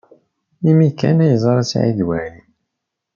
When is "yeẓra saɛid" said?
1.31-1.99